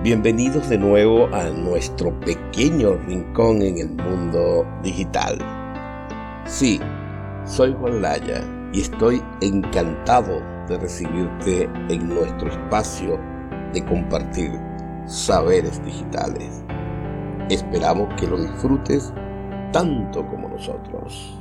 [0.00, 5.36] Bienvenidos de nuevo a nuestro pequeño rincón en el mundo digital.
[6.46, 6.78] Sí,
[7.44, 13.18] soy Juan Laya y estoy encantado de recibirte en nuestro espacio
[13.72, 14.52] de compartir
[15.06, 16.62] saberes digitales.
[17.50, 19.12] Esperamos que lo disfrutes
[19.72, 21.36] tanto como nosotros.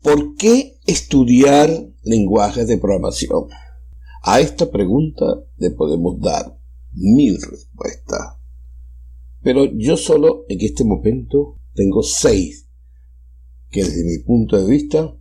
[0.00, 1.68] ¿Por qué estudiar
[2.06, 3.48] lenguajes de programación?
[4.22, 5.24] A esta pregunta
[5.58, 6.58] le podemos dar
[6.92, 8.36] mil respuestas.
[9.42, 12.68] Pero yo solo en este momento tengo seis
[13.70, 15.14] que desde mi punto de vista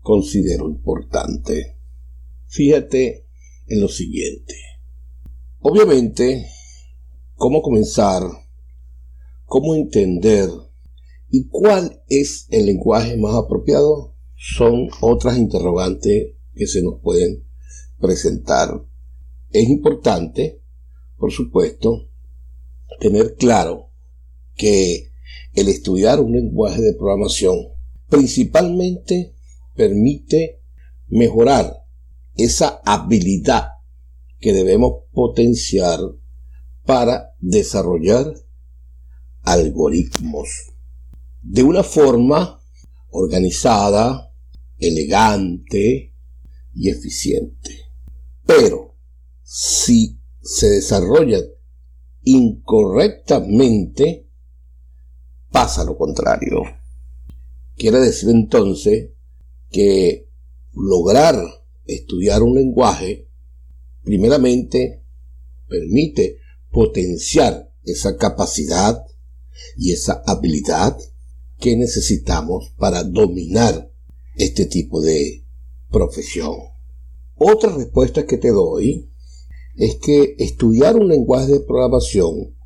[0.00, 1.78] considero importante.
[2.46, 3.26] Fíjate
[3.66, 4.54] en lo siguiente.
[5.60, 6.46] Obviamente,
[7.34, 8.22] cómo comenzar,
[9.44, 10.48] cómo entender
[11.28, 14.09] y cuál es el lenguaje más apropiado
[14.42, 17.44] son otras interrogantes que se nos pueden
[18.00, 18.82] presentar.
[19.50, 20.62] Es importante,
[21.18, 22.08] por supuesto,
[23.00, 23.90] tener claro
[24.56, 25.12] que
[25.52, 27.58] el estudiar un lenguaje de programación
[28.08, 29.34] principalmente
[29.76, 30.62] permite
[31.08, 31.84] mejorar
[32.34, 33.72] esa habilidad
[34.38, 36.00] que debemos potenciar
[36.86, 38.32] para desarrollar
[39.42, 40.48] algoritmos
[41.42, 42.60] de una forma
[43.10, 44.29] organizada,
[44.80, 46.14] elegante
[46.74, 47.70] y eficiente.
[48.46, 48.96] Pero
[49.42, 51.38] si se desarrolla
[52.22, 54.26] incorrectamente,
[55.50, 56.62] pasa lo contrario.
[57.76, 59.10] Quiere decir entonces
[59.70, 60.28] que
[60.72, 61.36] lograr
[61.86, 63.28] estudiar un lenguaje,
[64.02, 65.04] primeramente,
[65.68, 66.38] permite
[66.70, 69.04] potenciar esa capacidad
[69.76, 70.96] y esa habilidad
[71.58, 73.89] que necesitamos para dominar
[74.34, 75.44] este tipo de
[75.90, 76.56] profesión.
[77.36, 79.10] Otra respuesta que te doy
[79.76, 82.56] es que estudiar un lenguaje de programación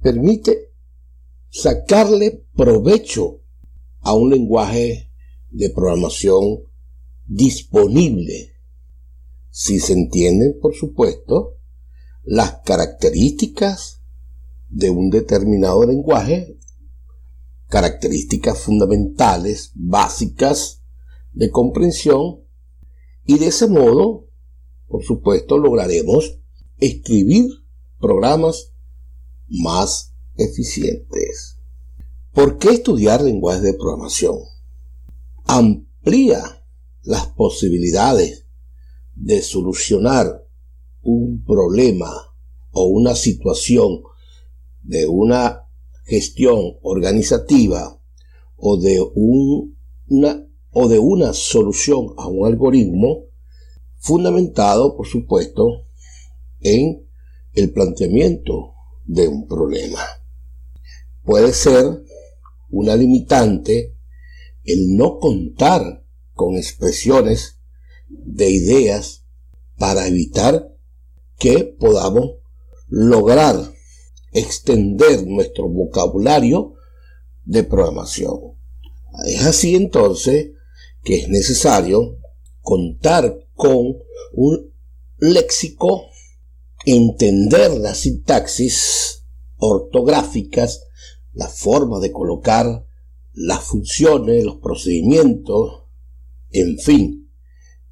[0.00, 0.72] permite
[1.50, 3.42] sacarle provecho
[4.00, 5.10] a un lenguaje
[5.50, 6.62] de programación
[7.26, 8.52] disponible,
[9.50, 11.56] si se entienden, por supuesto,
[12.22, 14.02] las características
[14.68, 16.58] de un determinado lenguaje,
[17.68, 20.75] características fundamentales, básicas,
[21.36, 22.40] de comprensión
[23.24, 24.28] y de ese modo,
[24.88, 26.40] por supuesto, lograremos
[26.78, 27.46] escribir
[28.00, 28.72] programas
[29.48, 31.58] más eficientes.
[32.32, 34.38] ¿Por qué estudiar lenguaje de programación?
[35.44, 36.64] Amplía
[37.02, 38.46] las posibilidades
[39.14, 40.46] de solucionar
[41.02, 42.10] un problema
[42.72, 44.02] o una situación
[44.82, 45.68] de una
[46.04, 48.00] gestión organizativa
[48.56, 50.45] o de una
[50.78, 53.28] o de una solución a un algoritmo
[53.96, 55.86] fundamentado, por supuesto,
[56.60, 57.08] en
[57.54, 58.74] el planteamiento
[59.06, 60.00] de un problema.
[61.22, 62.04] Puede ser
[62.68, 63.96] una limitante
[64.64, 66.04] el no contar
[66.34, 67.58] con expresiones
[68.10, 69.24] de ideas
[69.78, 70.76] para evitar
[71.38, 72.32] que podamos
[72.88, 73.72] lograr
[74.32, 76.74] extender nuestro vocabulario
[77.46, 78.58] de programación.
[79.24, 80.50] Es así entonces
[81.06, 82.18] que es necesario
[82.62, 83.96] contar con
[84.32, 84.74] un
[85.18, 86.02] léxico,
[86.84, 89.22] entender las sintaxis
[89.56, 90.82] ortográficas,
[91.32, 92.88] la forma de colocar
[93.32, 95.84] las funciones, los procedimientos,
[96.50, 97.30] en fin,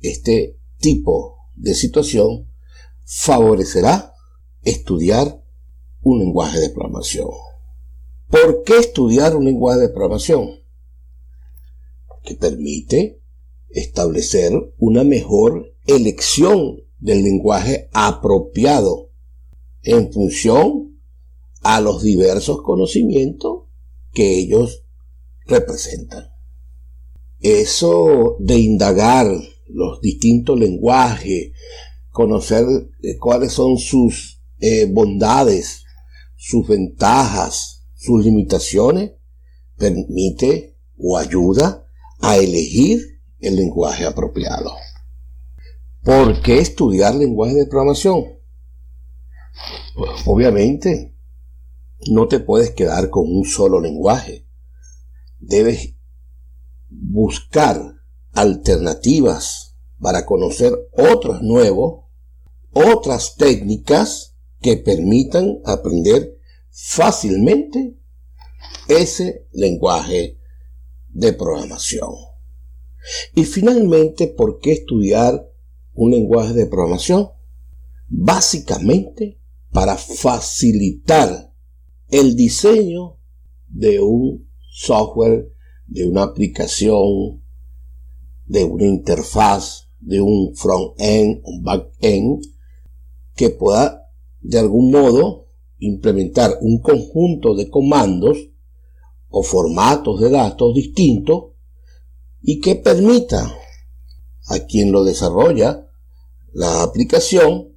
[0.01, 2.49] este tipo de situación
[3.05, 4.13] favorecerá
[4.63, 5.41] estudiar
[6.03, 7.29] un lenguaje de programación.
[8.29, 10.64] ¿Por qué estudiar un lenguaje de programación?
[12.25, 13.21] Que permite
[13.69, 19.11] establecer una mejor elección del lenguaje apropiado
[19.83, 20.99] en función
[21.61, 23.65] a los diversos conocimientos
[24.13, 24.84] que ellos
[25.47, 26.31] representan.
[27.41, 29.27] Eso de indagar
[29.69, 31.53] los distintos lenguajes,
[32.10, 32.65] conocer
[33.03, 35.84] eh, cuáles son sus eh, bondades,
[36.37, 39.13] sus ventajas, sus limitaciones,
[39.77, 41.84] permite o ayuda
[42.26, 44.72] a elegir el lenguaje apropiado.
[46.03, 48.24] ¿Por qué estudiar lenguaje de programación?
[49.94, 51.15] Pues, obviamente,
[52.10, 54.48] no te puedes quedar con un solo lenguaje.
[55.38, 55.97] Debes
[56.88, 57.78] buscar
[58.32, 62.06] alternativas para conocer otros nuevos,
[62.72, 66.38] otras técnicas que permitan aprender
[66.71, 67.98] fácilmente
[68.88, 70.41] ese lenguaje
[71.15, 72.11] de programación.
[73.34, 75.49] Y finalmente, ¿por qué estudiar
[75.95, 77.31] un lenguaje de programación?
[78.09, 79.41] Básicamente
[79.71, 81.53] para facilitar
[82.09, 83.19] el diseño
[83.69, 85.53] de un software,
[85.87, 87.43] de una aplicación,
[88.47, 92.43] de una interfaz, de un front-end, un back-end,
[93.34, 94.09] que pueda
[94.41, 98.51] de algún modo implementar un conjunto de comandos
[99.36, 101.47] o formatos de datos distintos
[102.41, 103.53] y que permita
[104.47, 105.91] a quien lo desarrolla
[106.53, 107.77] la aplicación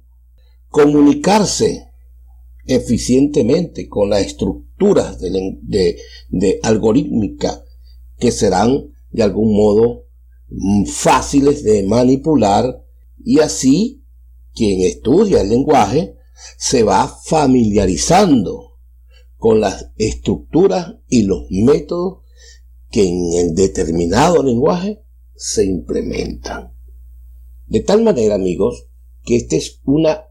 [0.68, 1.88] comunicarse
[2.64, 7.64] eficientemente con las estructuras de, de, algorítmica
[8.18, 10.04] que serán de algún modo
[10.50, 12.84] mm, fáciles de manipular
[13.24, 14.04] y así
[14.54, 16.14] quien estudia el lenguaje
[16.56, 18.77] se va familiarizando
[19.38, 22.24] con las estructuras y los métodos
[22.90, 25.02] que en el determinado lenguaje
[25.34, 26.76] se implementan.
[27.66, 28.88] De tal manera, amigos,
[29.22, 30.24] que esta es una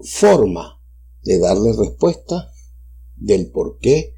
[0.00, 0.82] forma
[1.22, 2.50] de darle respuesta
[3.16, 4.14] del por qué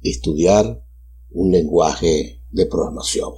[0.00, 0.84] estudiar
[1.30, 3.32] un lenguaje de programación.